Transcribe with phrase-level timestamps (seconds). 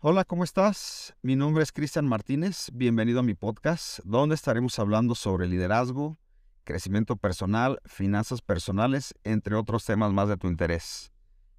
[0.00, 1.16] Hola, ¿cómo estás?
[1.22, 2.70] Mi nombre es Cristian Martínez.
[2.72, 6.18] Bienvenido a mi podcast, donde estaremos hablando sobre liderazgo,
[6.62, 11.10] crecimiento personal, finanzas personales, entre otros temas más de tu interés.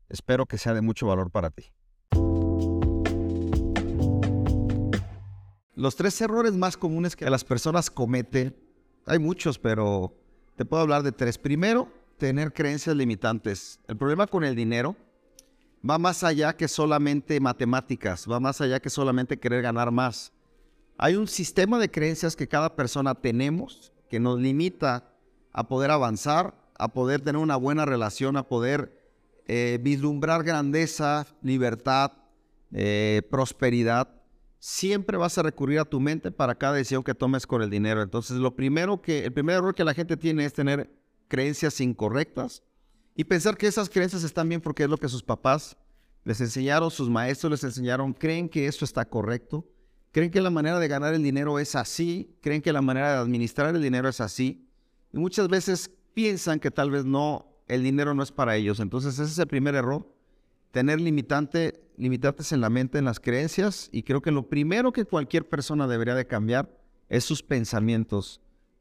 [0.08, 1.74] Espero que sea de mucho valor para ti.
[5.76, 8.56] Los tres errores más comunes que las personas cometen,
[9.06, 10.16] hay muchos, pero
[10.56, 11.38] te puedo hablar de tres.
[11.38, 13.82] Primero, tener creencias limitantes.
[13.90, 14.96] El problema con el dinero
[15.88, 20.34] va más allá que solamente matemáticas, va más allá que solamente querer ganar más.
[20.98, 25.14] Hay un sistema de creencias que cada persona tenemos que nos limita
[25.54, 28.98] a poder avanzar, a poder tener una buena relación, a poder
[29.48, 32.12] eh, vislumbrar grandeza, libertad,
[32.74, 34.10] eh, prosperidad.
[34.60, 38.02] Siempre vas a recurrir a tu mente para cada decisión que tomes con el dinero.
[38.02, 40.90] Entonces, lo primero que, el primer error que la gente tiene es tener
[41.28, 42.64] creencias incorrectas
[43.20, 45.76] y pensar que esas creencias están bien porque es lo que sus papás
[46.24, 49.68] les enseñaron, sus maestros les enseñaron, creen que eso está correcto,
[50.14, 53.18] creen que la manera de ganar el dinero es así, creen que la manera de
[53.18, 54.66] administrar el dinero es así,
[55.12, 58.80] y muchas veces piensan que tal vez no, el dinero no es para ellos.
[58.80, 60.10] Entonces ese es el primer error,
[60.72, 65.04] tener limitante, limitantes en la mente, en las creencias, y creo que lo primero que
[65.04, 66.74] cualquier persona debería de cambiar
[67.10, 68.40] es sus pensamientos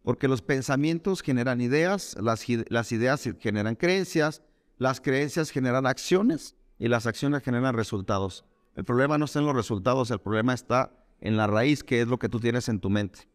[0.08, 4.40] porque los pensamientos generan ideas, las, ideas generan creencias,
[4.78, 8.46] las creencias generan acciones y las acciones generan resultados.
[8.74, 12.08] El problema no está en los resultados, el problema está en la raíz, que es
[12.08, 13.28] lo que tú tienes en tu mente.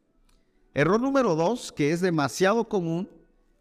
[0.74, 3.08] Error número dos, que es demasiado común,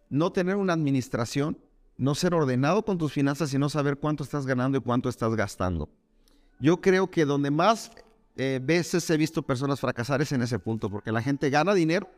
[0.09, 1.59] no tener una administración,
[1.99, 5.37] no ser ordenado con tus finanzas y no saber cuánto estás ganando y cuánto estás
[5.37, 5.91] gastando.
[6.61, 7.91] Yo creo que donde más
[8.37, 12.09] eh, veces he visto personas fracasar es en ese punto, porque la gente gana dinero,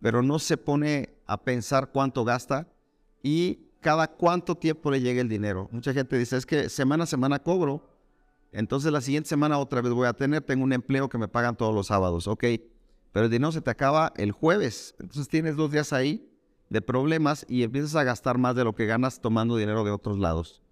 [0.00, 2.68] pero no se pone a pensar cuánto gasta
[3.22, 5.68] y cada cuánto tiempo le llega el dinero.
[5.72, 7.88] Mucha gente dice, es que semana a semana cobro,
[8.52, 11.56] entonces la siguiente semana otra vez voy a tener, tengo un empleo que me pagan
[11.56, 12.44] todos los sábados, ok,
[13.12, 16.28] pero el dinero se te acaba el jueves, entonces tienes dos días ahí
[16.68, 20.18] de problemas y empiezas a gastar más de lo que ganas tomando dinero de otros
[20.18, 20.62] lados.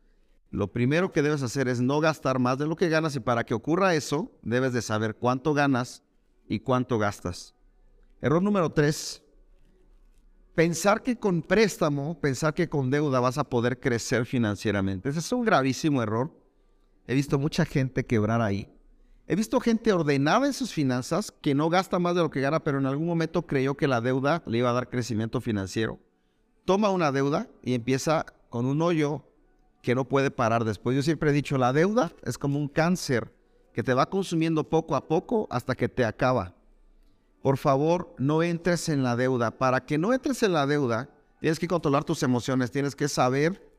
[0.50, 3.44] Lo primero que debes hacer es no gastar más de lo que ganas y para
[3.44, 6.02] que ocurra eso, debes de saber cuánto ganas
[6.48, 7.53] y cuánto gastas.
[8.24, 9.22] Error número tres,
[10.54, 15.10] pensar que con préstamo, pensar que con deuda vas a poder crecer financieramente.
[15.10, 16.34] Ese es un gravísimo error.
[17.06, 18.66] He visto mucha gente quebrar ahí.
[19.26, 22.64] He visto gente ordenada en sus finanzas que no gasta más de lo que gana,
[22.64, 25.98] pero en algún momento creyó que la deuda le iba a dar crecimiento financiero.
[26.64, 29.22] Toma una deuda y empieza con un hoyo
[29.82, 30.96] que no puede parar después.
[30.96, 33.34] Yo siempre he dicho, la deuda es como un cáncer
[33.74, 36.54] que te va consumiendo poco a poco hasta que te acaba
[37.44, 39.50] por favor, no entres en la deuda.
[39.50, 41.10] Para que no entres en la deuda,
[41.42, 43.70] tienes que controlar tus emociones, tienes que saber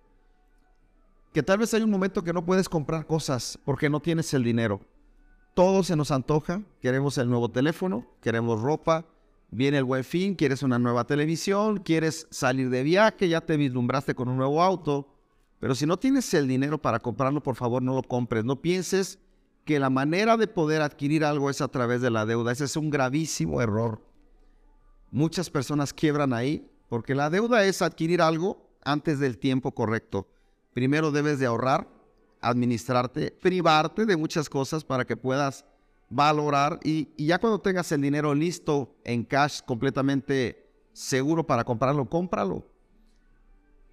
[1.34, 4.44] que tal vez hay un momento que no puedes comprar cosas porque no tienes el
[4.44, 4.82] dinero.
[5.56, 9.08] Todo se nos antoja, queremos el nuevo teléfono, queremos ropa,
[9.50, 14.14] viene el buen fin, quieres una nueva televisión, quieres salir de viaje, ya te vislumbraste
[14.14, 15.08] con un nuevo auto,
[15.60, 19.18] pero si no tienes el dinero para comprarlo, por favor no lo compres, no pienses
[19.66, 22.52] que la manera de poder adquirir algo es a través de la deuda.
[22.52, 24.00] Ese es un gravísimo error.
[25.12, 30.28] Muchas personas quiebran ahí porque la deuda es adquirir algo antes del tiempo correcto.
[30.74, 31.88] Primero debes de ahorrar,
[32.42, 35.66] administrarte, privarte de muchas cosas para que puedas
[36.10, 42.08] valorar y, y ya cuando tengas el dinero listo en cash completamente seguro para comprarlo,
[42.08, 42.68] cómpralo.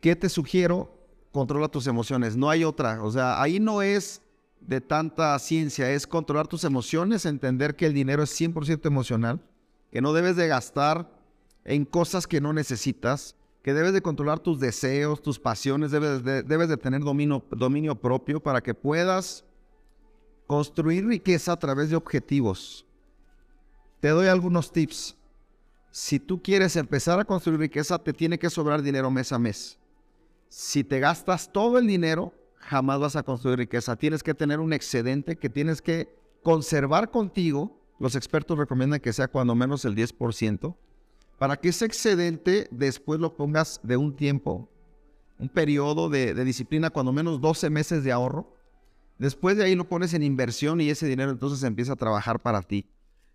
[0.02, 0.92] ¿Qué te sugiero?
[1.30, 2.36] Controla tus emociones.
[2.36, 3.02] No hay otra.
[3.02, 4.20] O sea, ahí no es
[4.66, 9.40] de tanta ciencia es controlar tus emociones, entender que el dinero es 100% emocional,
[9.90, 11.10] que no debes de gastar
[11.64, 16.76] en cosas que no necesitas, que debes de controlar tus deseos, tus pasiones, debes de,
[16.76, 19.44] tener dominio, dominio propio para que puedas
[20.46, 22.84] construir riqueza a través de objetivos.
[24.00, 25.16] Te doy algunos tips.
[25.92, 29.78] Si tú quieres empezar a construir riqueza, te tiene que sobrar dinero mes a mes.
[30.48, 33.96] Si te gastas todo el dinero, jamás vas a construir riqueza.
[33.96, 37.80] Tienes que tener un excedente que tienes que conservar contigo.
[37.98, 40.74] Los expertos recomiendan que sea cuando menos el 10%,
[41.38, 44.68] para que ese excedente después lo pongas de un tiempo,
[45.38, 48.56] un periodo de, disciplina, cuando menos 12 meses de ahorro.
[49.18, 52.62] Después de ahí lo pones en inversión y ese dinero entonces empieza a trabajar para
[52.62, 52.88] ti.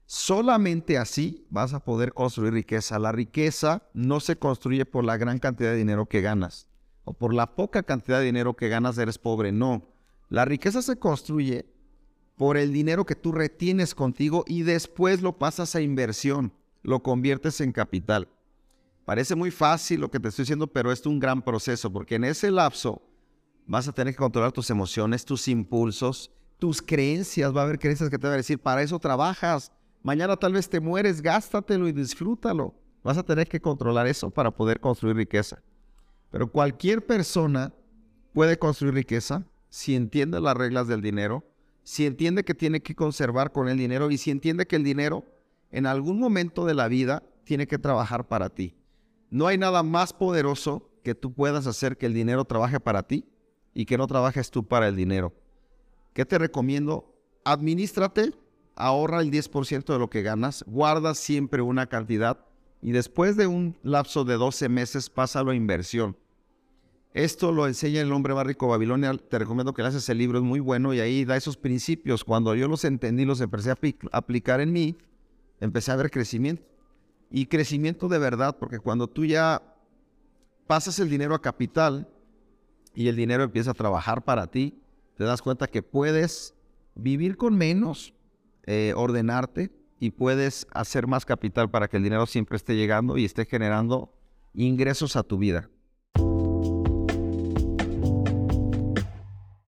[0.05, 2.97] Solamente así vas a poder construir riqueza.
[2.97, 6.67] La riqueza no se construye por la gran cantidad de dinero que ganas
[7.07, 9.53] o por la poca cantidad de dinero que ganas eres pobre.
[9.53, 9.87] No,
[10.27, 11.65] la riqueza se construye
[12.35, 16.51] por el dinero que tú retienes contigo y después lo pasas a inversión,
[16.83, 18.27] lo conviertes en capital.
[19.05, 22.25] Parece muy fácil lo que te estoy diciendo, pero es un gran proceso porque en
[22.25, 23.01] ese lapso
[23.65, 28.09] vas a tener que controlar tus emociones, tus impulsos, tus creencias, va a haber creencias
[28.09, 29.71] que te van a decir, para eso trabajas,
[30.03, 32.75] mañana tal vez te mueres, gástatelo y disfrútalo.
[33.01, 35.63] Vas a tener que controlar eso para poder construir riqueza.
[36.31, 37.73] Pero cualquier persona
[38.33, 41.43] puede construir riqueza si entiende las reglas del dinero,
[41.83, 45.23] si entiende que tiene que conservar con el dinero y si entiende que el dinero
[45.71, 48.75] en algún momento de la vida tiene que trabajar para ti.
[49.29, 53.25] No hay nada más poderoso que tú puedas hacer que el dinero trabaje para ti
[53.73, 55.33] y que no trabajes tú para el dinero.
[56.13, 57.13] ¿Qué te recomiendo?
[57.45, 58.33] Administrate,
[58.75, 62.46] ahorra el 10% de lo que ganas, guarda siempre una cantidad
[62.81, 66.15] y después de un lapso de 12 meses pásalo a inversión.
[67.13, 69.11] Esto lo enseña el hombre más rico de Babilonia.
[69.17, 72.23] Te recomiendo que leas ese libro, es muy bueno y ahí da esos principios.
[72.23, 73.77] Cuando yo los entendí, los empecé a
[74.11, 74.95] aplicar en mí,
[75.59, 76.63] empecé a ver crecimiento.
[77.31, 79.61] Y crecimiento de verdad, porque cuando tú ya
[80.67, 82.07] pasas el dinero a capital
[82.93, 84.79] y el dinero empieza a trabajar para ti,
[85.15, 86.53] te das cuenta que puedes
[86.93, 88.13] vivir con menos,
[88.67, 93.25] eh, ordenarte y puedes hacer más capital para que el dinero siempre esté llegando y
[93.25, 94.13] esté generando
[94.53, 95.69] ingresos a tu vida.